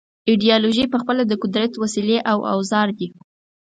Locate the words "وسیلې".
1.83-2.17